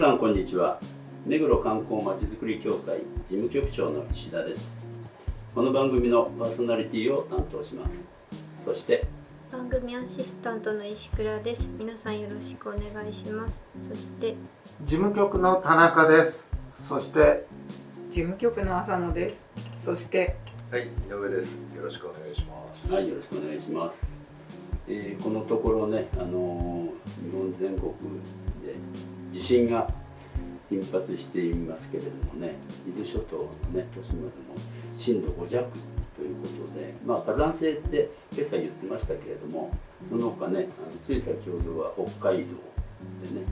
[0.00, 0.80] さんこんにちは。
[1.26, 4.86] 目黒観光まちづくり協会事務局長の石田です。
[5.54, 8.02] この番組のパーソナリティを担当します。
[8.64, 9.06] そして
[9.52, 11.68] 番組アシスタントの石倉です。
[11.78, 13.62] 皆さんよろしくお願いします。
[13.86, 14.36] そして
[14.86, 16.48] 事務局の田中です。
[16.78, 17.44] そして
[18.10, 19.46] 事務局の浅野です。
[19.84, 20.36] そして
[20.70, 21.60] はい、井上です。
[21.76, 22.90] よろしくお願いします。
[22.90, 24.18] はいよろしくお願いします、
[24.88, 26.90] えーこのところね、あのー
[27.22, 27.92] 日本全国
[28.64, 28.76] で
[29.40, 29.88] 地震が
[30.68, 34.54] 頻発していますけれどもね伊豆諸島のね都市までも
[34.98, 35.66] 震度5弱
[36.14, 39.70] ということでまあ火山性って今朝言ってましたけれども
[40.10, 42.52] その他ねあのつい先ほどは北海道
[43.24, 43.46] でね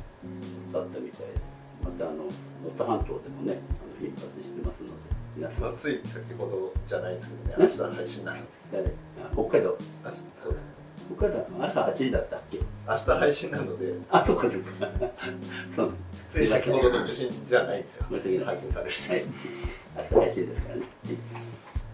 [0.72, 1.40] だったみたいで
[1.82, 2.28] またあの能
[2.76, 8.92] 登半島でもねあの頻発してますので皆さんまあ、つい先ほどじゃないんですけどね、明日配信なので。
[9.32, 9.76] 北海道
[10.34, 10.77] そうですね。
[11.16, 12.58] 北海道朝8時だったっけ？
[12.88, 14.88] 明日配信なので、あ、そっかそっか。
[15.70, 15.92] そう。
[16.28, 18.06] つい先ほどの地震じゃないんですよ。
[18.10, 19.22] 申し訳ない配信される時はい。
[19.96, 20.82] 明日配信ですからね。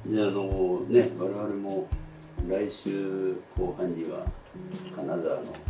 [0.06, 1.86] で、あのね、我々も
[2.48, 4.26] 来週後半には
[4.94, 5.22] 金沢の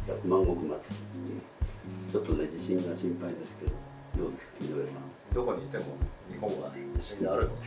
[0.06, 2.10] 百万石祭り。
[2.10, 3.72] ちょっとね、地震が心配ですけど、
[4.24, 5.34] どうですか、井上さん。
[5.34, 5.84] どこにいても
[6.34, 7.66] 日本は地震があるので、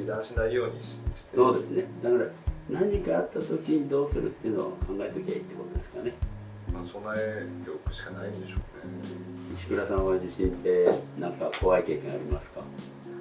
[0.00, 1.84] 油断しないようにししてそうですね。
[2.02, 2.26] だから、
[2.70, 6.12] 何かあった時にどうするっていうのを考えときゃいいってことですかね。
[6.72, 8.54] まあ、備えておくしかないんでしょうね。
[9.52, 12.60] 石倉さんは地震ってなんか怖い経験ありますか？
[12.60, 12.66] は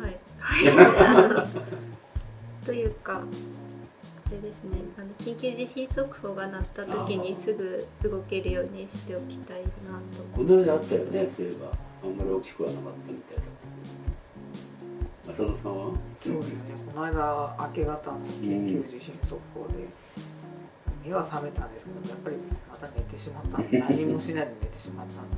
[0.09, 0.17] い。
[2.65, 3.21] というか、あ
[4.31, 4.77] れですね。
[4.97, 9.67] あの緊急地震速報が鳴った時にすぐ動けるようにしておきたいな
[10.17, 10.23] と。
[10.35, 11.71] この間あったよね、そういえば。
[12.03, 13.43] あんまり大きくはなかったみたいだ。
[15.33, 15.91] 浅野さんは？
[16.21, 16.55] そうですね。
[16.93, 19.73] この間明け方の緊急地震速報で
[21.03, 22.37] 目は覚めたんですけど、やっぱり
[22.69, 25.35] また寝てしまったので何もしないで寝てしまったので、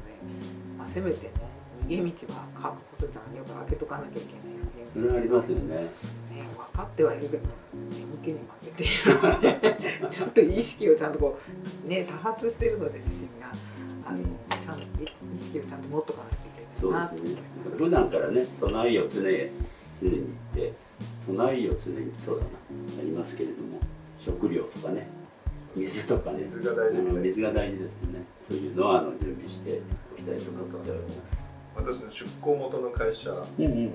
[0.78, 1.32] まあせめてね
[1.88, 4.44] 逃げ道は確保するためにやっぱ開けとかなきゃいけない
[4.94, 5.76] それはありますよね。
[5.76, 5.90] ね、
[6.58, 9.78] 分かってはいるけど眠気に負けているので
[10.12, 11.40] ちょっと意識をちゃんとこ
[11.86, 13.48] うね多発しているので地震が
[14.06, 14.20] あの
[14.60, 17.42] ちゃんと意識をちゃんと持っとかないといけないなと思いま。
[17.78, 19.50] 普段からね、備えを常に
[20.02, 20.24] 常に
[20.56, 20.74] 言って、
[21.26, 22.50] 備えを常にそうだな、
[23.00, 23.80] ありますけれども、
[24.20, 25.08] 食料とかね、
[25.76, 28.26] 水とかね、水が大事みたいうん水が大事ですよね。
[28.50, 29.82] そういうのはあの準備して
[30.14, 31.46] おきたいと思っております。
[31.76, 33.92] 私の出向元の会社の、うんうん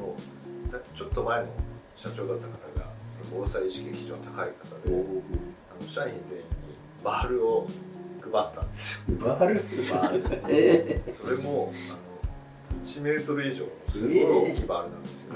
[0.94, 1.49] ちょっと前の
[1.97, 2.93] 社長だった方が
[3.32, 6.50] 防災意識が非常に高い方で、あの社員全員に
[7.03, 7.67] バールを
[8.21, 9.17] 配ったんですよ。
[9.17, 9.55] バール
[9.93, 15.34] バールえそれもあの1メートル以上のすごい大きいバールなんですよ。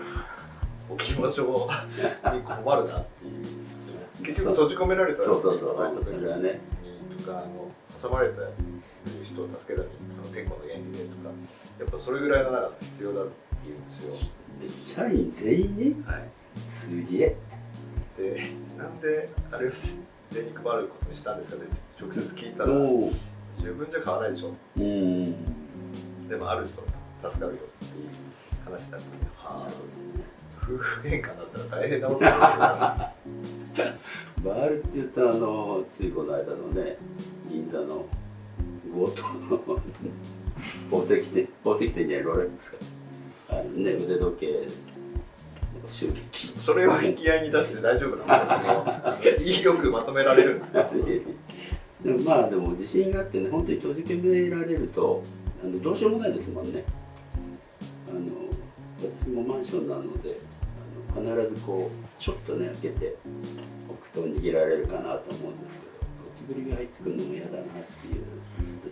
[0.95, 1.69] 置き場所
[2.33, 3.45] に困るなっていう。
[4.25, 6.61] 結局閉じ込められたそうそうそう人たちそれはね
[7.11, 8.41] にとかあの挟まれた
[9.23, 11.31] 人を助けるためにその天候の原理でとか
[11.81, 13.33] やっぱそれぐらいの長さ必要だって
[13.67, 14.15] 言うんですよ。
[14.63, 15.77] ー社員全員？
[15.77, 16.29] にはい。
[16.71, 17.37] すげえ。
[18.17, 18.47] で
[18.79, 19.71] なんであれを
[20.29, 22.69] 全員配ることにしたんですかねって直接聞いたら
[23.61, 26.29] 十分じゃ買わないでしょうん。
[26.29, 28.09] でもあると助かるよっていう
[28.65, 29.69] 話だったんではあ
[30.65, 32.37] 夫婦喧嘩になったら大変なことにな
[34.45, 36.97] バールって言ったらあのついこの間のね
[37.51, 38.07] 銀座の
[38.93, 39.81] 強盗の
[40.91, 42.77] 宝石店宝石店じゃないロレックスか。
[43.51, 44.67] あのね腕時計
[45.89, 48.43] 襲撃それを引き合いに出して大丈夫な
[49.19, 49.23] の？
[49.45, 50.89] いいよくまとめられるんですか？
[52.05, 55.23] でもまあでも地震があってね本当に閉じ込められると
[55.63, 56.85] あのどうしようもないですもんね。
[58.09, 58.21] あの
[59.27, 60.39] 私もマンションなので
[61.15, 63.17] 必ずこうちょっとね開けて
[63.89, 65.93] おくと逃げられるかなと思うんですけど
[66.25, 68.25] ゴキブリが入ってくるのも嫌だなっていう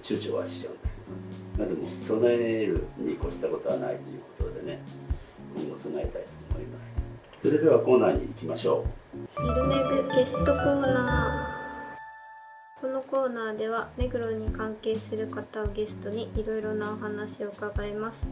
[0.03, 1.03] 躊躇はしちゃうんですけ
[1.59, 4.81] ど、まあ、でも備えるに越したことはないということでね
[5.55, 6.93] 今後備えたいと思います
[7.43, 9.03] それではコーナーに行きましょう
[9.37, 11.63] 昼めぐゲストコーナー。
[12.81, 18.29] このコーナーでは目黒に関係する方をゲストにいろいろなお話を伺います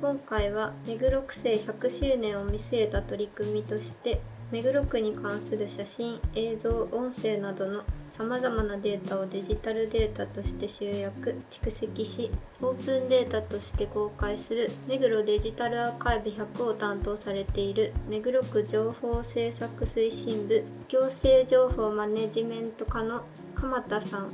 [0.00, 12.30] 今回は目黒区政100周年を見据えた取り組みとして目黒区に関する写真映像音声などのさまざまなデータをデジタルデータとして集約蓄積し
[12.62, 23.24] オープンデータとして公開する目黒デジタルアーカイブ100を担当されている目黒区情報政策推進部行政情報マネジメント課の
[23.54, 24.32] 鎌田さん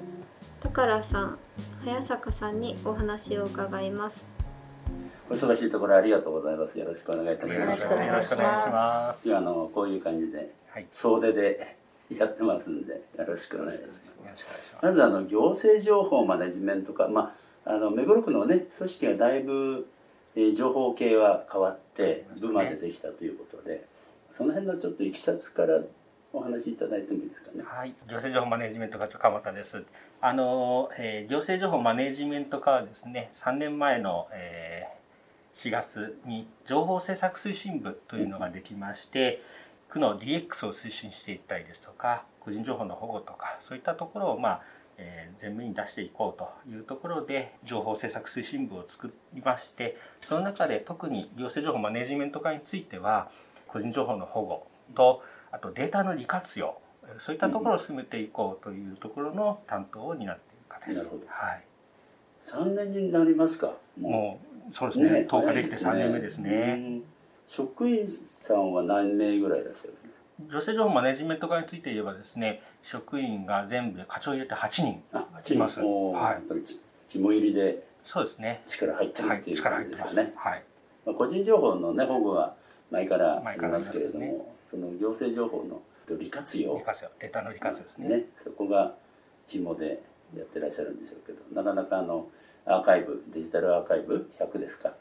[0.60, 1.38] 宝さん
[1.84, 4.35] 早坂さんにお話を伺います。
[5.28, 9.28] お忙しいところありがとうございますよろしくお願いいたしますよろしくお願いします。
[9.28, 10.86] 今あのこういう感じではい。
[10.88, 11.76] 総出で
[12.10, 14.76] やってますんでよろしくお願いしますます。
[14.80, 17.34] まずあの行政情報マネジメント課、ま
[17.64, 19.88] あ、あの目黒区のね組織がだいぶ、
[20.36, 23.84] えー情報系は変わって部までできたということで、
[24.30, 25.80] その辺のちょっといきさつから
[26.32, 27.64] お話しいただいてもいいですかね。
[27.64, 29.82] はい、行政情報マネジメント課長鎌田です。
[30.20, 34.95] あの、えー行政情報マネジメント課はですね、3年前の、えー
[35.56, 39.42] 4月に情報政策推進部というのができまして、
[39.88, 44.62] 区の DX を推進していったりですとか、個人情報の保護とか、そういったところをまあ、
[44.98, 53.28] えー前面に出していこうというところで情報政策推進部を作りましてその中で特に行政情報マネジメント課については
[53.68, 55.22] 個人情報の保護と
[55.52, 56.78] あとデータの利活用
[57.18, 60.98] そういったところを進めていこうというところの担当を担っている方です。
[60.98, 61.64] なるほどはい、
[62.40, 63.74] 3年になりますか。
[64.00, 66.74] ももうそうですねね10日できて3年目ですうね。
[66.74, 67.02] ん
[67.46, 70.26] 職員さんは何名ぐらいいらっしゃるんですか？
[70.48, 78.62] 行政情報マネジメント課について言えばですね職員が全部で課長入れて8人あ、いますはいやっぱりち肝入りでそうですね。
[78.66, 79.62] 力入ってるはいっていう。
[79.62, 80.32] 感じですよね。
[80.36, 80.62] はい。
[81.04, 82.54] まあ、個人情報のね保護は
[82.90, 85.82] 前からありますけれども、前からありまその行政情報の
[86.16, 88.08] 利活用利活用データの利活用ですね。
[88.08, 88.94] ね、そこが
[89.46, 90.02] 肝で
[90.36, 92.28] やってらっしゃるんでしょうけどなかなかあの
[92.66, 94.92] アーカイブデジタルアーカイブ100ですか。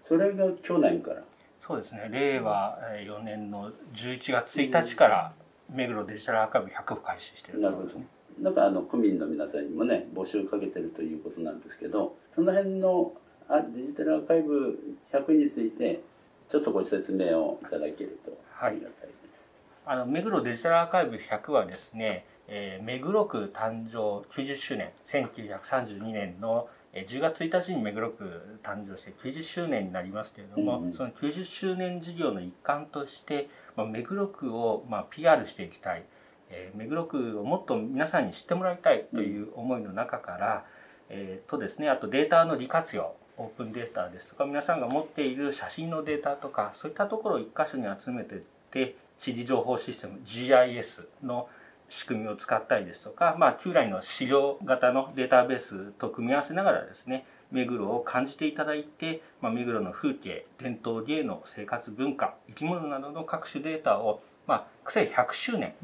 [0.00, 1.22] それが去年から。
[1.58, 2.08] そうですね。
[2.10, 5.32] 令和4年の11月1日から
[5.72, 8.20] 目黒デジタルアーカイブ100を開始しているなるほどところですね。
[8.42, 13.12] なんかあの区民の皆さんにもね募集かけてるということなんですけどその辺の
[13.48, 14.78] あデジタルアーカイブ
[15.12, 16.00] 100について
[16.48, 19.52] ちょっとご説明をいただけるとありがたいです。
[19.84, 36.04] あの目黒デジタルアーカイブ100はですね、えー目黒区誕生90周年1932年のえー10月1日に目黒区誕生して90周年になりますけれども、うんうんその90周年事業の一環として、まあ、目黒区をまあ PR していきたい、
[36.50, 40.64] えー目黒区をもっと皆さんに知ってもらいたいという思いの中から、
[41.08, 48.38] えーとですねあとデータの利活用オープンデータですとか皆さんが持っている写真のデータとかそういったところを一箇所に集めてっ
[48.70, 51.48] て地理情報システム GIS の
[51.90, 65.74] 仕組みを使ったりですとか、まあ、旧来の資料型のデータベースと組み合わせながらですね目黒を感じていただいて、まあ、目黒の風景伝統芸能生活文化生き物などの各種データを、まあ、区政100周年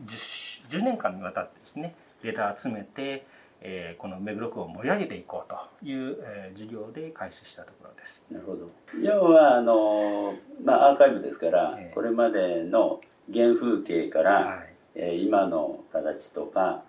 [0.71, 1.93] 10, 10年間にわたってですね
[2.23, 3.27] データを集めて、
[3.61, 8.25] えーこの目黒区を盛り上げていこうという、えー事業で開始したところです。
[8.31, 8.71] なるほど。
[9.03, 11.95] 要はあの、まあ、アーカイブですから、ええ。
[11.95, 13.01] これまでの
[13.33, 16.83] 原風景から、はいえー今の形とか、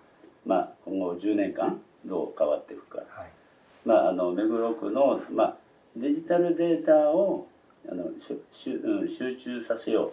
[0.44, 3.30] まあ、今後10年間どう変わっていくか、はい。
[3.84, 5.56] まあ、あの目黒区の、まあ、
[5.96, 7.46] デジタルデータを
[7.90, 10.12] あのしゅしゅ、うん、集中させよ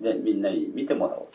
[0.00, 0.04] う。
[0.04, 1.26] でみんなに見てもらおう。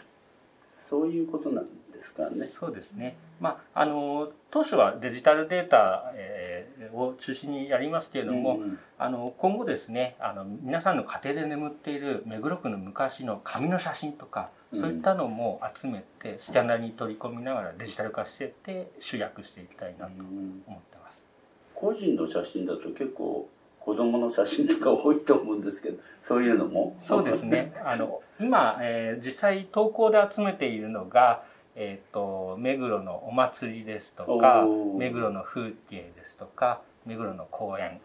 [0.66, 2.46] そういうことなんですかね。
[2.46, 6.58] そうですね、まあ、あの当初はデジタルデータ、えー
[6.94, 21.28] を中心にやりますけれども、うんうんあの今後ですねあの皆さんの家庭で眠っている目黒区の昔の紙の写真とかうんそういったのも集めてスキャナーに取り込みながらデジタル化していって集約していきたいなとうん思ってます。
[21.76, 23.48] 個人の写真だと結構
[23.80, 26.96] 子供の写真とか多いと思うんですけどそういうのも？
[26.98, 27.74] そうですね。
[27.86, 31.44] あの今、えー実際投稿で集めているのが、
[31.80, 34.66] えっ、と目黒のお祭りですとか
[34.98, 38.02] 目黒の風景ですとか、目黒の公園、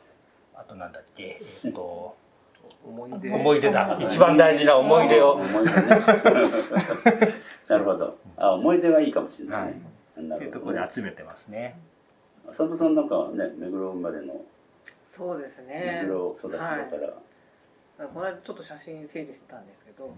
[0.55, 2.15] あとなんだっけ、えっ、と
[2.85, 3.35] 思い出。
[3.35, 3.99] 思い出だ。
[3.99, 5.33] 一番大事な思い出を。
[5.41, 5.73] 思い出ね。
[7.67, 8.19] なるほど。
[8.37, 9.81] あ思い出はいいかもしれないね、
[10.17, 10.49] なとい。
[10.49, 10.73] うとるほど。
[10.73, 11.79] ねころで集めてますね。
[12.49, 14.45] 浅野さんなんかはね目黒生まれの
[15.07, 16.75] そうです目ね黒育ちだか
[17.99, 20.13] ら、この間ちょっと写真整理してたんですけど、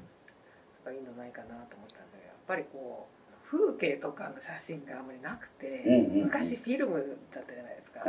[0.91, 3.24] いいのないかなと思ったんでやっぱりこう
[3.57, 6.99] 風景とかの写真があんまりなくて、昔フィルム
[7.33, 8.01] だったじゃないですか、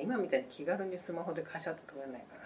[0.00, 2.42] 今みたいに気軽にスマホでカシャって撮れないから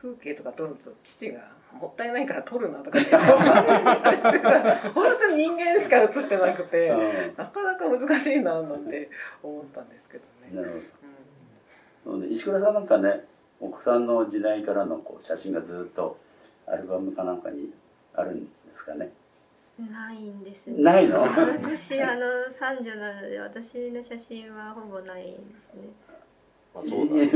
[0.00, 1.40] 風景とか撮ると父が
[1.78, 3.14] 「もったいないから撮るな」とかって
[4.88, 6.90] 本当に人間しか写ってなくて
[7.36, 9.10] なかなか難しいななんて
[9.42, 10.50] 思ったんですけどね。
[10.54, 10.82] なる
[12.04, 12.16] ほど。
[12.18, 12.30] うん。
[12.30, 13.26] 石倉さんなんかね
[13.60, 16.18] お子さんの時代からのこう写真がずっと
[16.66, 17.72] アルバムかなんかに
[18.14, 19.12] あるんですかね？
[19.90, 20.82] ないんですね。
[20.82, 21.20] ないの？
[21.22, 25.82] 私あの三女なので私の写真はほぼないですね。
[26.74, 27.30] まあ、そうだ、えね、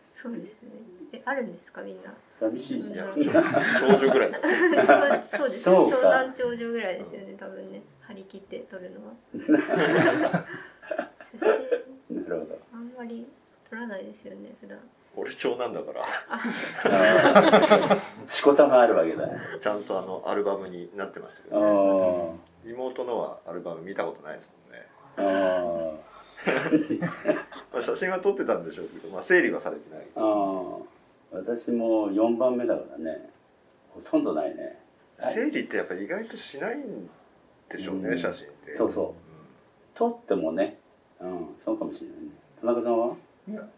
[0.00, 0.70] そうですね。
[1.12, 2.12] えあるんですかみんな？
[2.26, 2.96] 寂しいじゃん。
[2.96, 4.32] いやちょ少女ぐらい。
[4.32, 4.38] だ
[5.24, 5.96] そうですそうか。
[5.96, 7.82] 長男長女ぐらいですよね多分ね。
[8.02, 9.12] 張り切って撮るのは。
[11.20, 12.58] 写真なるほど。
[12.72, 13.26] あんまり
[13.68, 14.78] 撮らないですよね普段
[15.18, 16.04] 俺長男だから。
[18.26, 19.28] しこたまあるわけだ。
[19.60, 22.70] ちゃんとあのアルバムになってましたけあど、ね、ー。
[22.72, 24.78] 妹のはアルバム見たことないですもんね。
[25.16, 25.18] あ
[27.72, 30.18] まあ写真は撮ってたんでしょうけど、まあ、整理はされてないです。
[30.18, 30.82] ーあー。
[31.32, 33.28] 私も4番目だからね。
[33.90, 34.78] ほとんどないね。
[35.20, 37.10] 整理ってやっぱ意外としないん
[37.68, 38.18] でしょうね、うん。
[38.18, 38.72] 写真って。
[38.72, 39.12] そうそう。
[39.94, 40.78] 撮ってもね。
[41.20, 41.48] うん。
[41.58, 42.28] そうかもしれないね。
[42.60, 43.16] 田中さんは？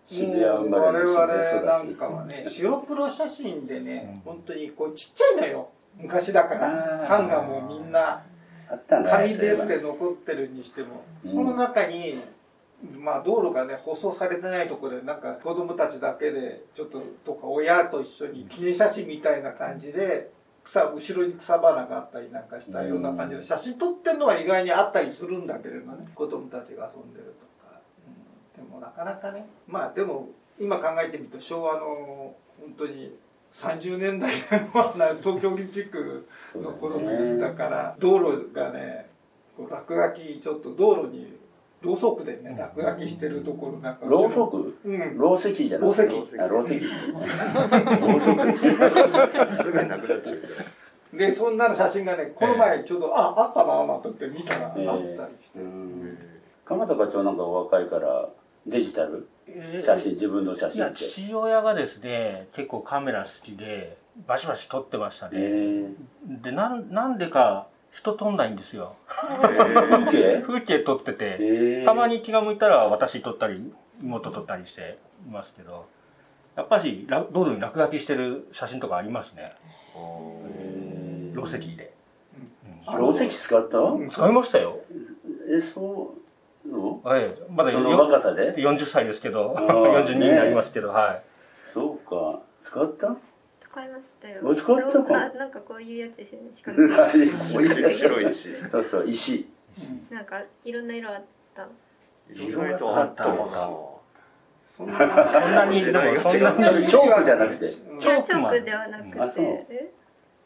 [0.05, 5.69] 渋谷生まれの渋谷育ち々なんかはね白黒写真でね本当にこうちっちゃいのよ。
[5.99, 7.07] 昔だから。
[7.09, 8.23] 版がもうみんな
[8.89, 11.03] 紙ベースで残ってるにしても。
[11.25, 11.31] うん。
[11.31, 12.21] その中に
[12.97, 20.31] まあ道路がね舗装されてないところでなんか子供たちだけでちょっととか親と一緒に記念写真みたいな感じで
[20.65, 27.47] 草後ろに草花があったりなんかしたような感じで写真撮ってるのは意外にあったりするんだけれどね子供たちが遊んでると
[28.61, 29.47] でもなかなかね。
[29.67, 33.17] まあでも今考えてみると昭和の本当に
[33.53, 36.27] 30年代の 東京オリンピック
[36.57, 39.09] の頃のやつだから道路がね
[39.57, 41.39] こう落書きちょっと道路に
[41.83, 44.77] ろうそくでね落書きしてるところなんかろうそく？
[44.85, 45.17] うん。
[45.19, 46.39] ろう石じゃなくてろう石。
[46.39, 46.67] あろう
[48.21, 48.41] そく
[49.53, 50.55] すぐなくなっちゃうけど。
[51.13, 54.87] でそんなの写真がねこの前ちょうど、ああったなあとって見たらあったり
[55.45, 56.19] して、うん。
[56.65, 58.29] 鎌田課長なんかお若いから
[58.67, 59.29] デジタル？
[59.81, 60.97] 写真自分の写真って。
[60.97, 68.95] 父親がですね結構カメラ好きでバシバシ撮ってましたえね、ー、でなんなんでか人撮んないんですよ。
[69.09, 70.43] 風景？
[70.47, 71.45] 風景撮ってて、え。
[71.83, 75.87] ーたまに気が向いたら私撮ったり妹撮ったりしていますけど
[76.55, 79.53] やっぱりら道路に落書きしてる写真とかありますね。
[79.97, 81.37] えー。
[81.37, 81.93] ろう石で、
[82.97, 83.79] ろう石使った？
[84.11, 84.79] 使いましたよ、
[85.49, 86.20] えそう
[86.71, 87.01] の？
[87.03, 91.23] はい、まだそのよ若さで？40歳ですけどあー42になりますけど、はい。
[91.73, 92.41] そうか。
[92.63, 93.17] 使った？
[93.61, 94.41] 使いましたよ。
[94.45, 95.15] お使ったか。
[95.33, 96.51] あなんかこういうやつですよね。
[96.55, 96.79] しかも。
[97.93, 98.49] 白いし。
[98.69, 99.49] そうそう石。
[100.11, 101.23] なんかいろんな色あっ
[101.55, 101.69] た。
[102.33, 103.25] 意外とあった
[104.65, 104.99] そんな
[105.33, 106.87] そんなにでもそんなに。
[106.87, 107.69] チョークじゃなくて。
[107.69, 109.11] チョークではなくて、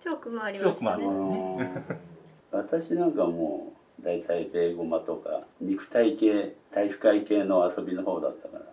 [0.00, 1.64] チョークもありましたチョークもある。
[1.64, 1.98] ね
[2.50, 8.64] 私なんかもう大体ベーゴマとか肉体系体育会系の遊びの方だったから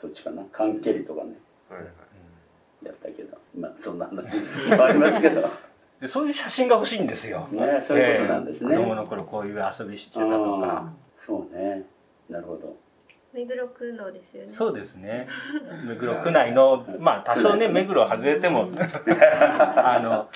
[0.00, 0.42] そっちかな。
[0.52, 1.32] 缶蹴りとかね。
[1.70, 2.86] はいはい。
[2.86, 3.38] やったけど。
[3.58, 5.48] まあそんな話もありますけど。
[6.00, 8.82] でそういう写真が欲しいんですよ、ねそういうことなんですね、ええ。
[8.82, 10.92] 子供の頃こういう遊びしてたとか。
[11.14, 11.84] そうね。
[12.28, 12.76] なるほど。
[13.32, 14.50] 目黒区のですよね。
[14.50, 15.26] そうですね。
[15.86, 20.28] 目黒区内のまあ多少ね目黒外れても あの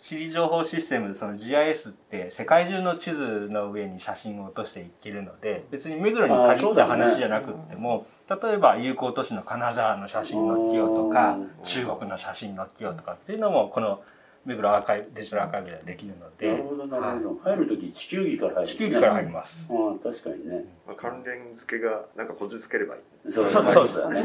[0.00, 14.00] 地理情報システムその GIS って世界中の地図の上に写真を落としていけるので別に目黒に限った話じゃなくっても、例えば友好都市の金沢の写真載っけようとかうん中国の写真載っけようとかっていうのもこの
[14.48, 16.50] 目黒アーカイブデジタルアーカイブではできるので。
[16.50, 17.40] なるほどなるほど。
[17.44, 19.68] 入る時地球儀から入る、ね、地球儀から入ります。
[19.70, 20.64] ああ確かにね。
[20.86, 23.30] まあ、関連付けがなんかこじつければいい。
[23.30, 23.64] そうそう。
[23.64, 24.22] そうですだね。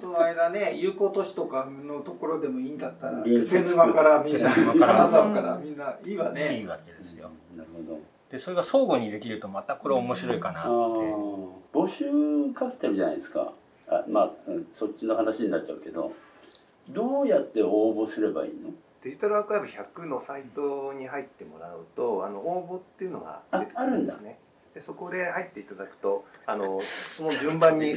[0.00, 7.30] その間ね有効都市とかのところでもいいんだったら気仙沼からみんな金沢からみんないいわいいねわけですよ。
[7.56, 7.98] なるほど。
[8.30, 10.72] でそれが相互にできるとまたこれ面白いかなあって。
[10.72, 11.48] ー。
[11.72, 13.52] 募集かけてるじゃないですか。
[13.88, 16.12] あまあうんそっちの話になっちゃうけど
[16.90, 18.70] どうやって応募すればいいの？
[19.04, 24.38] デジタルアーカイブ100のサイトに入ってもらうとあの応募っていうのが出てくるんですね。
[24.74, 27.94] でそこで入っていただくとあの その順番に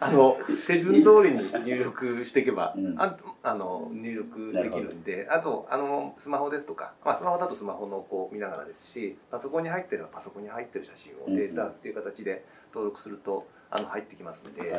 [0.00, 3.00] あの手順通りに入力していけば、うん。
[3.00, 12.44] ああの入力できるんであとあのスマホですとか、まあ、スマホだとスマホのこう見ながらですしパソコンに入ってるのはパソコンに入ってる写真をうんデータっていう形で
[12.74, 14.72] 登録するとあの入ってきますんで、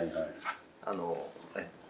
[0.85, 1.17] あの
[1.57, 1.82] え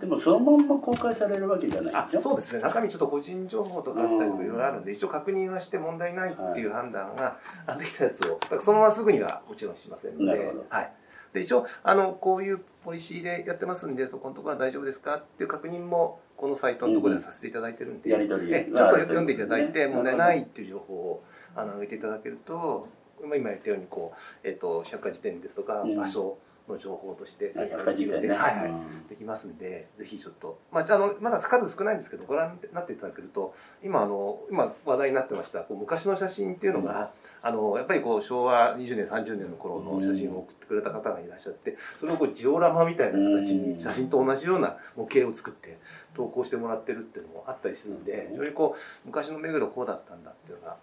[0.00, 1.94] でもそのまんま公開されるわけじゃない。
[1.94, 2.62] あでしょそうですね。
[2.62, 8.38] 中身ちょっと個人情報とかあったりとかいろいろあるんで一応確認はして問題ないっていう判断があ できたやつを。
[8.60, 10.54] そのまますぐにはもちろんしませんので。
[10.68, 10.92] はい、
[11.32, 21.24] で一応あのこういうポリシーでやってますんでそこのところは大丈夫ですかっていう確認もこのサイトのところでさせていただいてるんで、やり取りえちょっと読んでいただいてね問題ないっていう情報を
[21.56, 22.86] あの上げていただけると
[23.22, 25.96] まあ今言ったようにこう、えっと百科事典ですとかうん。
[25.96, 29.06] 場所の情報としてはいはいうん。
[29.08, 43.76] できますんでぜひちょっと、まあ、じゃああのまだ数少ないんですけどご覧になっていただけると今あの今話題になってましたこう昔の写真っていうのが、あのやっぱりこう昭和20年30年の頃の写真を送ってくれた方がいらっしゃってそれをこうジオラマみたいな形うん。
[43.76, 45.78] に写真と同じような模型を作って
[46.14, 50.76] 投稿してもらってるっていうのもあったりするんで非常にこう昔の目黒こうだったんだっていうのが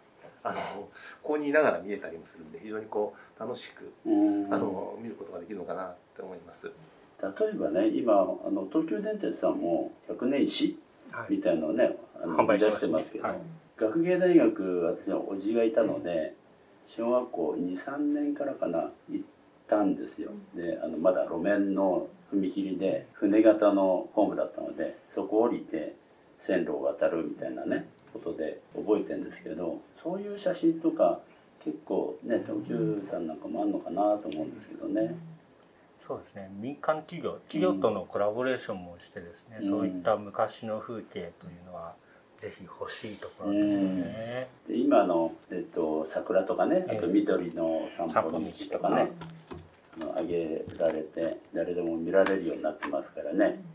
[0.45, 0.89] あのこ
[1.23, 4.53] こにいながら見えたりもするんで非常にこう楽しくうん。
[4.53, 6.71] あの見ることができるのかなって思います。
[7.21, 8.15] 例えばね今あ
[8.51, 10.77] の東急電鉄さんも百年史
[11.11, 11.33] はい。
[11.33, 13.11] みたいのをねあの販売出してますね。
[13.11, 13.37] してますけど、はい。
[13.77, 16.35] 学芸大学私の叔父がいたので
[16.85, 19.25] 小学校23年からかな行っ
[19.67, 20.31] たんですよ。
[20.53, 25.95] であのまだ路面の踏切で船型のホームだったのでそこ降りて
[26.37, 31.19] 線路を渡るみたいなねことで覚えてるんですけどそういう写真とか
[31.63, 35.15] 結構ね東急さんなんかもあるのかなと思うんですけどね。
[36.07, 36.51] そうですね。
[36.59, 39.69] 民間企業企業とのコラボレーションもしてですね、うん。
[39.69, 41.95] そういった昔の風景というのは
[42.37, 44.47] ぜひ欲しいところですよね。
[44.67, 49.11] で今の、えっと、桜とかねあとええ緑の散歩道とかね、
[49.97, 53.59] あの上げられて誰でも見られるようになってますからね、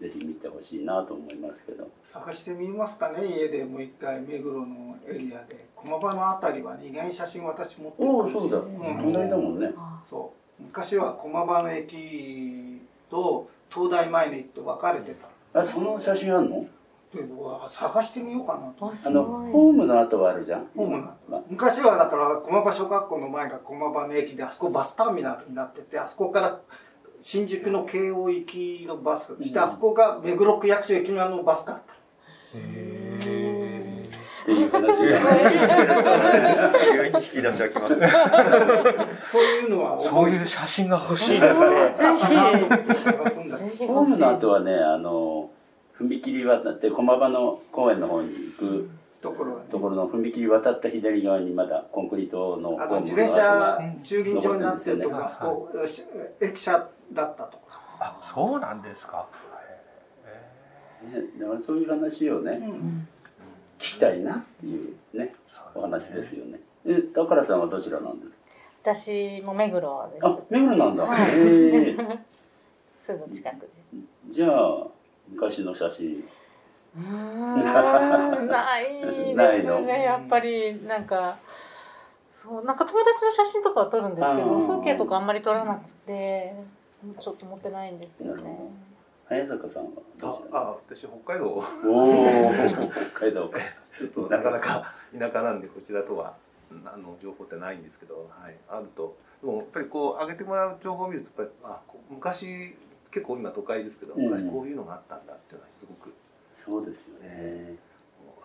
[0.00, 1.88] ぜひ見てほしいなと思いますけど。
[2.04, 5.66] 探してみますかね家でもう一回目黒のエリアで。
[5.74, 9.12] 駒場のあたりはね意外に写真私持ってるそうだ、ん。
[9.12, 9.72] 隣だもんね。
[10.02, 10.62] そう。
[10.62, 15.14] 昔は駒場の駅と東大前の駅と分かれて
[15.52, 15.60] た。
[15.60, 16.66] あその写真あんの？
[17.14, 18.92] でうわ探してみようかなと。
[19.06, 20.66] あのホームの後はあるじゃん？
[20.76, 26.60] ホームのま昔はだから駒場小学校の前が駒場の駅であそこバスターミナルになっててあそこから
[27.20, 31.96] 新宿の京王行きのバス、そしてあそこが目黒区役所駅側のバスだったっ
[34.46, 35.18] ていう話が
[36.84, 38.08] 急に引き出しが来ました
[39.26, 41.92] そういうのはそういう写真が欲しいですね。
[41.94, 42.18] 探
[43.30, 45.50] すんだけどホームの後はねあの
[45.98, 48.88] 踏切渡って駒場の公園の方に行く
[49.26, 55.70] ところがねところの踏切渡った左側にまだコンクリートのホームのあの自転車駐輪場になってるとこあそこ
[56.40, 57.62] 駅舎だったとこ
[57.98, 59.26] あ、そうなんですか。
[61.02, 62.60] ね、だからそういう話をね、
[63.78, 65.34] 聞きたいなっていうね
[65.74, 66.60] お話ですよね。
[66.84, 68.32] え、宝さんはどちらなんです
[68.82, 71.06] 私も目黒ですあ、目黒なんだ。
[71.14, 71.96] へえ。
[72.98, 73.68] すぐ近くで
[74.28, 74.86] じゃあ
[75.28, 76.28] 昔の写真。
[76.96, 78.48] うーん。
[78.48, 79.80] ないですないの。
[79.80, 81.38] ねやっぱりなんか
[82.28, 86.54] そうなんか友達の写真とかは撮るんですけど風景とかあんまり撮らなくて
[87.18, 88.58] ちょっと持ってないんですよね。
[89.28, 91.48] 早坂さんはどあ私北海道。
[91.48, 91.64] おお、
[93.12, 93.48] 北海道。
[93.50, 93.58] か。
[93.98, 96.34] ちょっとなかなか田舎なんでこちらとは
[96.84, 99.16] あの情報ってないんですけど、はい、あると。
[99.42, 101.80] でもやっぱりこう上げてもらう情報を見るとやっぱりあ
[102.10, 102.76] 昔
[103.10, 104.24] 結構今都会ですけどうん。
[104.28, 106.14] 昔こういうのがあったんだっていうのはすごく
[106.56, 107.76] そうですよね。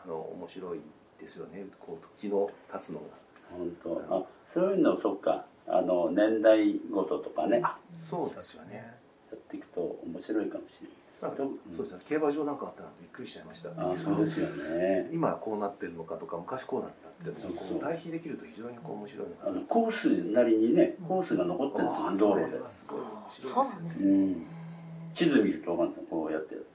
[0.03, 0.79] あの面白い
[1.17, 3.05] ですよねこう時の経つのが。
[3.49, 4.03] 本当。
[4.09, 5.45] あ、そういうのそっか。
[5.65, 8.97] あの年代ごととかね、やそうですよね。
[9.33, 10.89] っていくと面白いかもしれ
[11.25, 13.69] なんかそうですね競馬場なんかあったなんてびっくりしちゃいました。
[13.69, 13.93] ない。
[13.93, 15.07] あ、そうですよね。
[15.13, 24.45] 今こうなってるのかとか昔こうなったっていうのをそう対比できると非常にこう面白いあのコースなりにね、コースが残ってるんですよ、あー道路でそうなんですねうん。
[25.13, 26.65] 地図見ると分かんないこうやってそう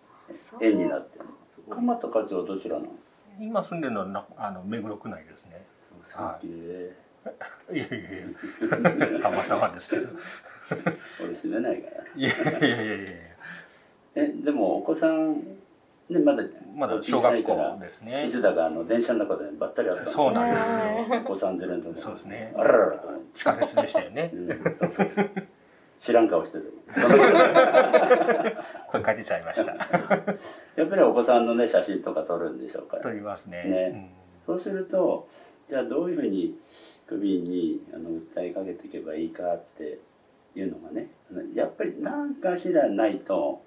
[0.61, 1.25] 円になってる。
[1.55, 2.91] すごい蒲田課長どちらなの？
[3.41, 5.65] 今住んでるのはなあの目黒区内ですね。
[6.05, 6.97] すげえ。
[7.73, 10.09] いやいやいや、たまたまですけど。
[11.23, 12.05] 俺住めないから。
[12.15, 13.09] いやいやいやいや。
[14.15, 15.35] え、でもお子さん
[16.09, 18.29] ねまだまだお小学小さいから校ですねい。
[18.29, 21.21] つだかあの電車の中でばったり会ったんですよそうなんですよ。
[21.21, 23.09] お子さん連れの時そうですねあらららと。
[23.35, 24.31] 地下鉄でしたよね。
[24.33, 25.31] うん、そうそうそう。
[25.99, 26.73] 知らん顔してる。
[26.93, 27.09] その
[28.88, 29.72] 声かけちゃいました。
[30.77, 33.03] やっぱりお子さんのね写真とか撮るんでしょうから。
[33.03, 33.64] 撮りますね。
[33.64, 34.11] ね
[34.46, 35.29] そうすると
[35.66, 36.59] じゃあどういうふうに
[37.07, 39.99] 区民にあの訴えかけていけばいいかって
[40.55, 41.09] いうのがね
[41.55, 43.62] やっぱり何かしらないと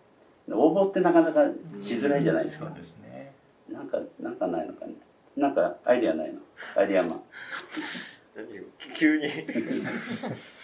[0.49, 1.45] 応募ってなかなか
[1.79, 2.75] しづらいじゃないですかそう。
[2.75, 3.33] ですね。
[3.69, 4.93] なんかなんかないのかね。
[5.35, 6.39] なんかアイデアないの？
[6.75, 7.21] アイデアマン。
[8.35, 8.47] 何
[8.93, 9.27] 急に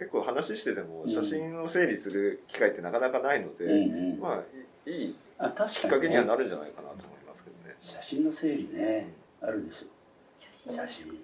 [0.00, 4.18] 結構話してても写真を整理する機会ってなかなかないので、うんうん。
[4.18, 6.36] まあいいいあ確きっかに、ねかけにはな。
[6.36, 7.76] るんじゃないかなと思いますけどね。
[7.78, 9.86] 写真の整理ねあるでしょ。
[10.38, 10.72] 写真？
[10.72, 11.18] 写真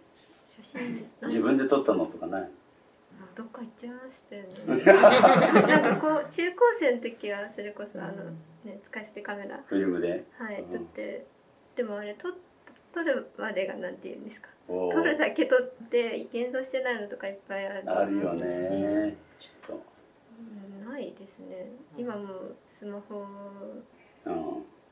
[0.47, 1.07] 写真？
[1.23, 2.43] 自分で撮ったのとかない？
[2.43, 2.49] あ
[3.35, 4.43] どっか行っちゃいましたよ
[4.77, 4.85] ね
[5.73, 8.25] なんかこう中高生の時はそれこそあの
[8.65, 10.25] ね使い捨てカメラフィルムで。
[10.37, 11.25] はいうん撮って
[11.77, 12.33] でもあれ撮っ
[12.97, 14.49] 撮るまでがなんて言うんですか？
[14.69, 14.95] おー。
[14.95, 19.15] 撮るだけ撮って現像してないのとかいっぱいあるあるよしね。
[19.39, 19.83] きっと。
[20.85, 21.69] うんないですね。
[21.99, 23.25] 今もうスマホ
[24.25, 24.35] うん。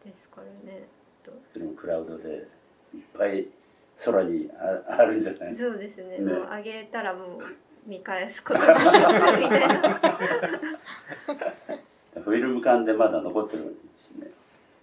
[0.04, 0.82] ですからね
[1.24, 1.32] と。
[1.48, 2.46] それもクラウドで
[2.94, 3.46] いっぱい
[4.04, 5.56] 空にああるんじゃない？
[5.56, 6.18] そうですね。
[6.18, 6.32] ね。
[6.32, 7.40] もう上げたらもう
[7.86, 8.74] 見返すことが
[9.38, 9.78] みたいな。
[12.24, 14.28] フィルム缶でまだ残ってるんですね。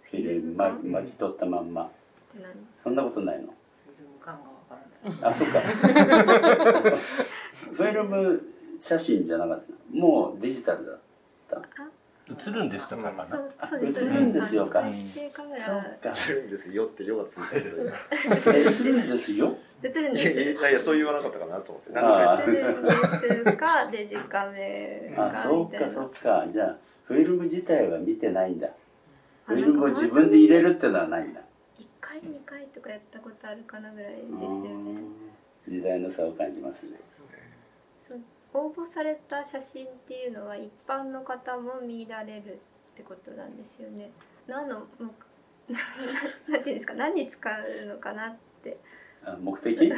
[0.04, 0.56] フィルム
[0.92, 1.90] 巻き取ったまんま
[2.32, 3.48] って何そんなことないの？
[3.48, 5.32] フィルム感がわからない。
[5.32, 5.60] あそっか。
[7.74, 8.42] フィルム
[8.80, 9.66] 写真じゃなかった。
[9.96, 11.00] もうデジタルだっ
[11.50, 11.62] た。
[12.30, 14.80] 映るんですとかかな、映るんですよか。
[14.82, 16.16] 最低カメそっラか。
[16.16, 17.92] するんですよって「よ」がついてる
[18.30, 21.90] 映るんですよ映るんいですやいやいやそう言わなかったかなと思って。
[21.92, 23.86] 映るんですか？
[23.92, 25.94] デジカメかあそみたいなっか？
[25.94, 26.46] そっか。
[26.50, 28.68] じゃあフィルム自体は見てないんだ。
[28.68, 28.72] あ
[29.48, 31.42] フィルムを自分で入れるってのはないんだ。
[31.42, 31.44] 一
[32.22, 34.70] 回二回とかやったことあるかなぐらいですうよね。
[34.94, 34.98] ん。
[35.68, 37.00] 時代の差を感じますね。
[38.08, 38.20] そう。
[38.54, 42.60] 応募された写真っていうのは一般の方も見られる
[42.92, 44.12] ってことなんですよね。
[44.48, 45.08] 何の目
[46.52, 46.94] なんていうんですか？
[46.96, 48.78] 何に使うのかなって。
[49.24, 49.90] あ目的？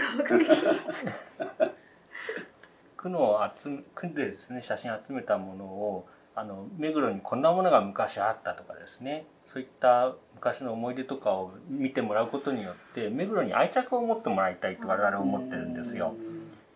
[2.97, 9.25] 区 の集め区でですね写真集めたものをあの目黒にこんなものが昔あったとかですね。
[9.45, 16.15] そういった昔の思い出とかを見てもらうことによって目黒に愛着を持ってもらいたいと我々は思ってるんですよ。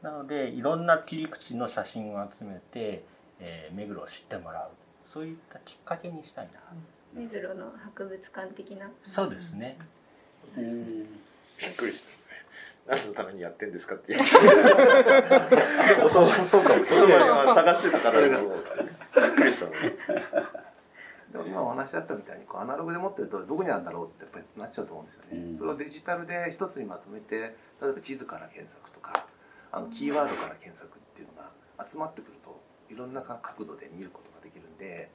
[0.01, 3.03] なのでいろんな切り口の写真を集めて、
[3.39, 4.69] えー目黒を知ってもらう。
[5.03, 6.59] そういったきっかけにしたいな、
[7.13, 8.89] 目黒の博物館的な。
[9.03, 9.77] そうですね。
[10.55, 11.03] うん。
[11.03, 11.07] びっ
[11.75, 12.05] くりし
[12.85, 12.95] た。
[12.95, 14.29] 何のためにやってんですかって 言葉
[16.45, 17.53] そうかもしれない。
[17.53, 18.41] 探してたから。
[18.41, 18.53] も
[19.65, 20.45] うびっくりしたの
[21.31, 25.57] でも今お話しあったみたいにこうアナログで持ってるとどこにあるんだろうってやっぱりなっちゃうと思うんですよね、うん。
[25.57, 27.35] それをデジタルで一つにまとめて
[27.81, 29.25] 例えば地図から検索とか
[29.71, 31.51] あのキーワードから検索っていうのが
[31.85, 35.09] 集まってくるといろんな角度で見ることができるんで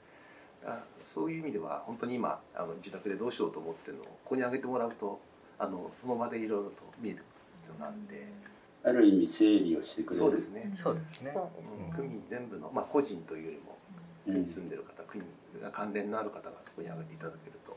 [0.64, 5.18] あそういう意味では本当に今あの自宅でどうしようと思ってるのをここに上げてもらうと
[5.58, 7.26] あのその場でいろいろと見えてくる
[7.62, 8.28] っていうのがあるんで、
[8.84, 10.20] ある意味整理をしてくれる。
[10.20, 11.32] そうですね、そうですね。
[11.34, 11.96] うん。
[11.96, 13.81] 区民全部の、まあ、個人というよりもうん
[14.24, 14.68] 区に住ん。
[14.68, 15.24] でる方、区に
[15.72, 17.76] 関連のある方がそこに上げていただけると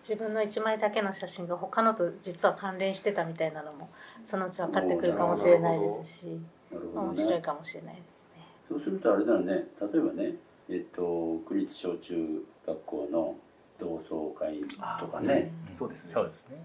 [0.00, 3.88] 自分の一枚だけの写真が他のと実は関連してたみたいなのも
[4.24, 6.26] そのうち分かってくるかもしれないですし
[6.72, 8.44] なるほど面白いねかもしれないですね。
[8.68, 9.52] そうするとあれだよね。
[9.52, 10.34] 例えばね
[10.68, 13.34] えっと区立小中学校の
[13.78, 14.60] 同窓会
[15.00, 15.50] とかね。
[15.72, 16.12] そうですね。
[16.12, 16.56] そうですね。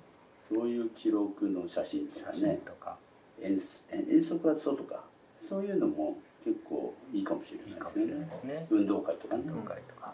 [0.50, 2.98] そういう記録の写真とか写真ねとか。
[3.40, 3.58] 遠
[3.92, 5.04] 遠足は外か。
[5.36, 8.68] そういうのも結構いいかもしれないですよね。
[8.70, 9.44] 運動会とかね。
[9.46, 10.14] 運動会とか。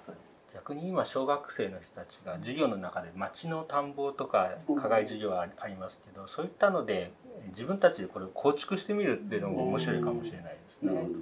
[0.54, 7.14] 逆に今小学生の人たちが授業の中で町の田んぼとか課外授業はありますけどそういったので
[7.50, 10.92] 自分たちでこれを構築してみるっていうのも面白いかもしれないですね。
[10.92, 11.20] なるほど。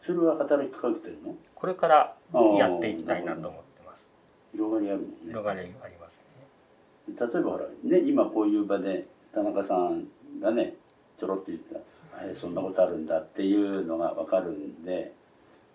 [0.00, 1.36] それは働きかけてるの？
[1.54, 2.16] これから
[2.58, 4.08] やっていきたいなと思ってます。
[4.52, 5.16] 広がりあるもんね。
[5.28, 6.20] 広がりあります
[7.08, 7.14] ね。
[7.18, 10.08] 例えばほらね今こういう場で田中さん
[10.40, 10.74] がね
[11.16, 11.78] ちょろっと言った
[12.22, 15.12] 「えそんなことあるんだ」っていうのが分かるんで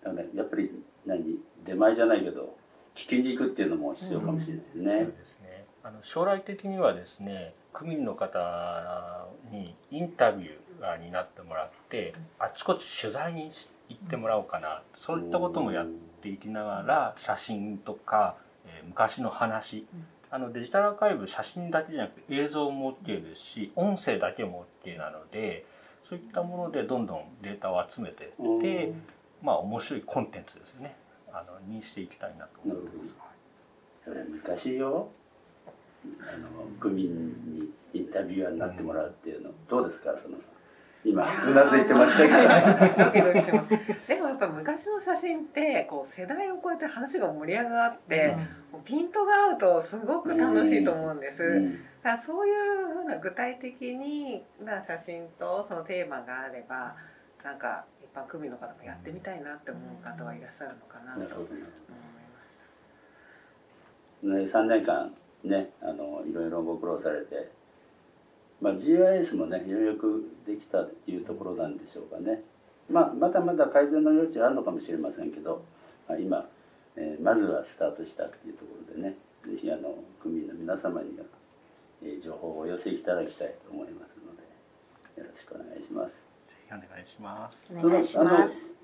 [0.02, 0.70] だからやっぱり
[1.06, 2.56] 何出前じゃないけど
[2.94, 5.04] 聞きに行くっていうのも必要かもしれないですそうね。
[5.06, 5.64] ですね。
[5.84, 13.50] あの将来的にはですね区民の方にインタビュアーになってもらってあちこち取材に
[13.88, 14.82] 行ってもらおうかな。
[14.94, 15.86] そういったこともやっ
[16.20, 19.86] ていきながら写真とか、えー昔の話。
[20.30, 25.66] あのデジタルアーカイブ写真だけじゃなくて映像も OK ですし音声だけも OK なので
[26.02, 28.92] そういったものでどんどんデータを集めていって
[29.42, 30.96] まあ面白いコンテンツですね
[31.32, 33.14] あのにしていきたいなと思ってます。
[34.02, 35.08] それ難しいよ。
[36.04, 40.61] あの区民にインタビュアーになってもらうっていうの、どうですかそのさん。
[41.04, 43.28] 今うなずいて ましたけど。
[44.08, 48.36] でもやっぱ昔の写真ってこう世代を超えて話が盛り上がって、
[48.70, 56.96] もうピントが合うとすごく楽しいと思うんです、うんだからそういうふうな具体的にな写真とそのテーマがあれば
[57.44, 61.48] なんか一般区民の方もやってみたいなって思う方はいらっしゃるのかなと思い。
[61.48, 61.66] ま
[62.44, 62.56] し
[64.20, 64.26] た。
[64.26, 67.52] ね、3年間ねあのいろいろご苦労されて、
[68.62, 72.42] まあ、GIS もねようやくできたっていうところなんでしょうかね、
[72.88, 75.64] まあ、まだまだ改善の余地はあるのかもしれませんけど、
[76.08, 76.48] まあ、今、
[76.96, 81.24] えーまずはスタートしたっていうところでねぜひあの区民の皆様には、
[82.02, 86.28] えー情報をお寄せいただきたいと思いますのでよろしくお願いします。
[86.46, 87.68] ぜひお願いします。
[87.84, 88.76] お願いします。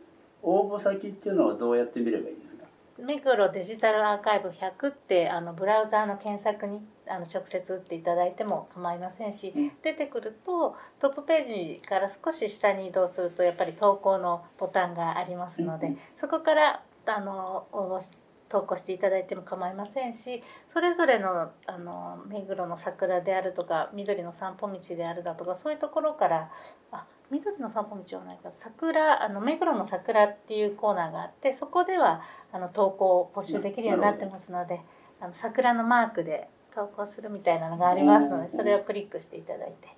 [0.43, 2.64] 応募先っていうのはどうやって見ればいいんですか？
[2.99, 9.73] 目黒デジタルアーカイブ100ってあのブラウザーの検索にあの直接打っていただいても構いませんし、うん。
[9.83, 18.11] 出てくるとトップページから少し下に移動するとやっぱり投稿のボタンがありますので、うんそこからあの応募し
[18.49, 26.51] 投稿していただいても構いませんしそれぞれのあの目黒の桜であるとか緑の散歩道であるだとかそういうところから
[26.90, 34.81] あ緑の散歩道はないか桜あの目黒の桜っていうコーナーがあってそこではあの投稿を募集できるようになってますので
[35.21, 39.88] あの桜のマークで投稿するみたいなのがありますのでそれをクリックしていただいて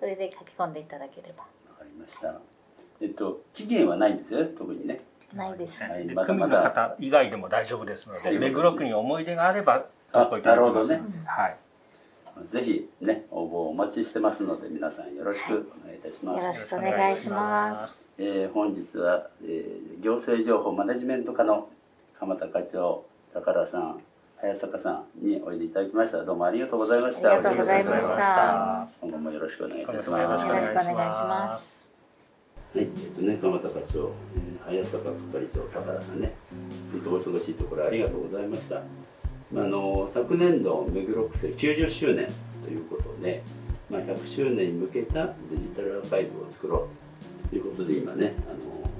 [0.00, 1.42] それで書き込んでいただければ。
[1.42, 2.34] わかりました。
[3.00, 5.02] えっと期限はないんですよ特にね。
[5.34, 5.82] ないです。
[5.84, 6.06] はい。
[6.06, 6.48] でまだまだ。
[6.48, 8.38] 区民の方以外でも大丈夫ですので、はい。
[8.38, 10.90] 目黒区に思い出があればあ投稿いただきます。
[10.90, 11.24] なるほどね。
[11.26, 11.56] はい。
[12.46, 18.14] ぜひね応募お待ちしてますので皆さんよろしくお願いいたします、よろしくお願いします。
[18.18, 21.68] えー本日は、えー行政情報マネジメント課の
[22.14, 24.00] 鎌田課長高田さん
[24.42, 31.92] 早坂さんにおいでいただきましたどうもありがとうございましたありがとうございました今後もよろしくお願いいたしますよろしくお願いします。
[32.74, 36.32] はい、えっとね、鎌田課長、えー早坂係長、高田さんね、
[36.90, 38.82] 本当お忙しいところありがとうございました。
[39.52, 42.26] まあ、あの昨年度、目黒区政90周年
[42.64, 43.44] ということで、
[43.88, 46.88] まあ、100周年に向けたデジタルアーカイブを作ろ
[47.46, 48.90] うということで、今ね、あの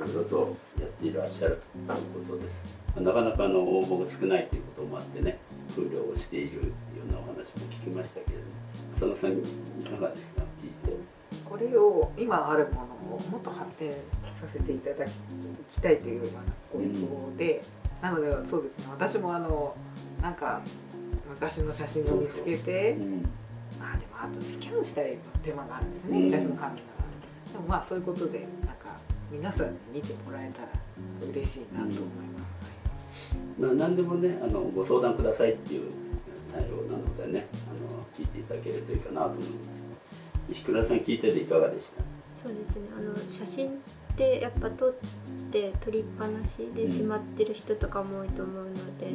[0.00, 2.64] えーいろいろとやっていらっしゃるということです。
[2.96, 6.62] まあなかなかあの応募が少ないということもあってね、風量をしているよ
[7.08, 8.50] うなお話も聞きましたけれども、
[8.96, 10.42] 浅野さん、いかがでした？
[10.42, 11.00] 聞いて。
[11.44, 13.90] これを今あるものをもっと発展
[14.32, 16.40] させていただきたいというような
[16.72, 17.62] ご意向で、
[18.00, 18.86] なのでそうですね。
[18.92, 19.76] 私もあの
[20.22, 20.60] なんか
[21.28, 23.28] 昔の写真を見つけてうん。
[23.78, 26.18] まあでもあとスキャンしたりの手間があるんですね。
[26.18, 26.24] うん。
[26.24, 26.72] 昔のカメラが
[27.52, 28.79] でもまあそういうことでなんか
[29.30, 30.68] 皆さんに見てもらえたら
[31.30, 35.90] 嬉しいなと思います、まあ、何でもねあのご相談くださいっていう
[36.54, 39.50] 内容なのでねあの聞いていただけるといいかなと思います。
[40.50, 42.02] 石倉さん聞いてていかがでした？
[42.34, 42.88] そうですね。
[42.96, 43.70] あの写真っ
[44.16, 44.94] てやっぱ撮っ
[45.52, 49.12] て撮りっぱなしでしまってる人とかも多いと思うので、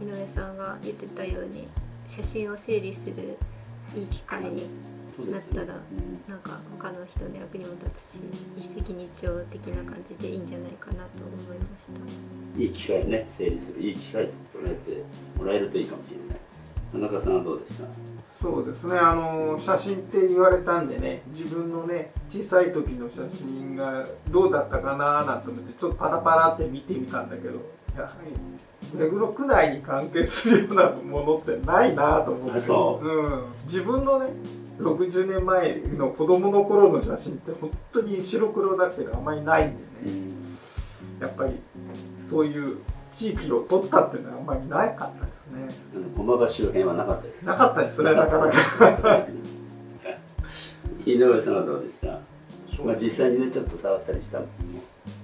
[0.00, 1.66] 井上さんが言ってたように
[2.06, 3.36] 写真を整理する
[3.96, 4.66] いい機会に
[5.26, 5.66] なったら
[6.28, 8.22] なんか他の人の役にも立つし
[8.56, 12.60] 一石二鳥的な感じでいいんじゃないかなと思いました。
[12.60, 13.80] いい機会ね整理する。
[13.80, 15.04] いい機会と捉えて
[15.38, 16.38] もらえるといいかもしれない。
[16.92, 17.84] 田中さんはどうでした？
[18.32, 18.98] そうですね。
[18.98, 27.60] あの写真って言われたんでね自分のね小さい時の写真がどうだったかななんて思ってちょっとパラパラって見てみたんだけど
[27.96, 28.32] やはり
[28.98, 32.58] 目黒区内に関係するようなものってないなと思って。
[32.58, 34.32] あそうん、自分のね
[34.80, 40.40] 60年前の子供の頃の写真って本当に白黒だけどあまりないんでね。
[41.20, 41.60] やっぱり
[42.26, 42.78] そういう
[43.12, 46.04] 地域を取ったっていうのはあんまりなかったですね。
[46.16, 49.26] 駒場周辺はなかったですなかったですね なかなか。
[51.04, 52.20] 井上さんはどうでした、
[52.84, 54.50] まあ、実際にねちょっと触ったりしたりも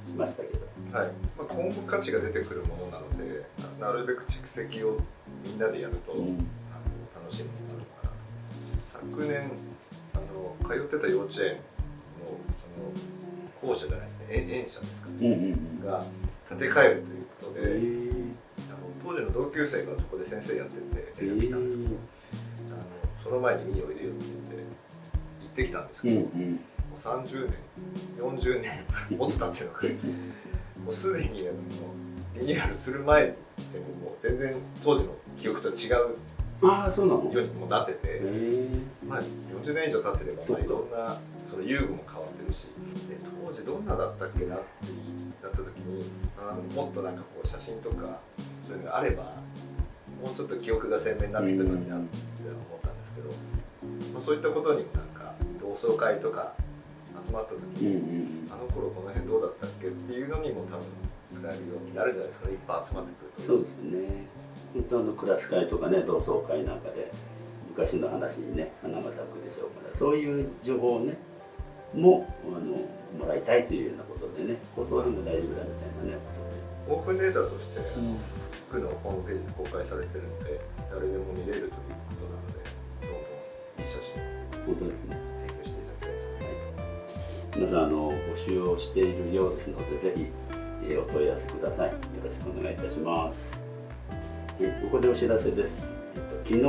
[0.07, 0.67] しましたけど。
[0.97, 1.09] はい。
[1.39, 3.47] まあ、今後価値が出てくるものなので
[3.81, 4.99] ななるべく蓄積を
[5.45, 6.21] みんなでやると、うん。
[6.21, 7.43] あの楽し
[9.11, 9.51] 昨年
[10.15, 11.59] あの通ってた幼稚園の
[13.63, 14.27] その校舎じゃないですね。
[14.31, 15.85] 園園舎ですかうんうんうん。
[15.85, 16.05] が
[16.49, 18.33] 建て替えるということで、へー。
[18.69, 20.81] あの当時の同級生がそこで先生やって
[21.15, 21.97] て連絡来たんですけど、
[22.75, 22.85] あの
[23.23, 24.65] その前に見においでよって言って
[25.43, 26.53] 行ってきたんですけど、うんうん。
[26.53, 27.57] もう30年
[28.19, 29.83] 40年もっと経ってるのか
[30.85, 33.33] もうすでにあのリニューアルする前で
[34.03, 36.17] ももう全然当時の記憶と違う
[36.63, 37.21] ああそうなの？
[37.21, 38.21] もなってて、
[39.07, 42.65] まあ、40年以上経ってれば、まあ、いろんなその遊具も変わってるし
[43.09, 44.65] で当時どんなだったっけなって
[45.43, 46.05] なった時に
[46.39, 48.21] あのもっとなんかこう写真とか
[48.67, 49.25] そういうのがあれば
[50.23, 53.29] もうちょっと記憶が鮮明になってくるのになって思ったんですけど、
[54.13, 56.55] まあ、そういったことにもなんか同窓会とか
[57.23, 58.53] 集まった時に、ん。
[58.53, 60.85] あの頃この辺どうだったっけっていうのにも多分
[61.31, 62.53] 使えるようになるんじゃないですかね。
[62.55, 63.43] いっぱい集まってくると。
[63.43, 64.27] そうですね
[64.75, 67.11] 本当あのクラス会とかね同窓会なんかで
[67.69, 71.17] 昔の話にね花が咲くでしょうからそういう情報をね
[71.95, 72.61] もあの
[73.19, 76.19] もらいたいというようなことでねことでも大丈夫だみたいなね
[76.89, 78.07] オープンデータとして、ことで、
[78.71, 82.63] 区のホームページで公開されてるので誰でも見れるということなので
[83.03, 84.91] どんどんいい写真を提供
[85.65, 90.27] していただきたいです皆さんあの募集をしているようですのでぜひ、
[90.85, 91.91] えーお問い合わせください。
[91.91, 93.66] よろしくお願いいたします
[94.59, 96.61] えここでお知らせです、えっと、昨日、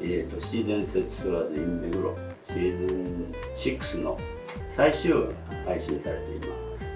[0.00, 2.14] えー、都市伝説ツアーズ in 目黒
[2.46, 4.18] シーズン6の
[4.68, 5.34] 最終話が
[5.66, 6.46] 配信されていま
[6.78, 6.86] す、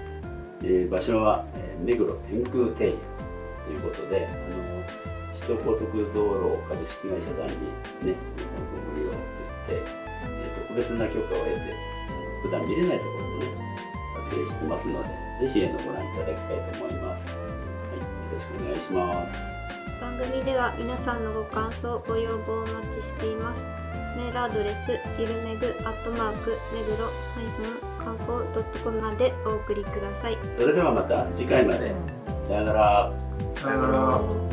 [0.63, 5.01] え場所は、え目黒天空庭園ということであの
[5.35, 8.15] 首都高速道路株式会社さんにね、
[8.73, 9.27] ご利用といっ
[9.67, 9.75] て、
[10.23, 11.75] えー、特別な許可を得て、
[12.43, 13.45] 普段見れないところをね、
[14.29, 14.93] 撮影してますの
[15.39, 17.27] で、ぜひご覧いただきたいと思います。
[17.27, 19.60] はい、よろしくお願いします。
[20.17, 23.65] 番組では皆さんのご感想、ご要望をお待ちしています。
[24.17, 27.09] メールアドレス、イルメグアットマークネグロ
[27.97, 30.37] 観光ドットコムまでお送りください。
[30.59, 31.93] それではまた次回まで。
[32.43, 33.13] さよなら。
[33.55, 34.50] さよなら。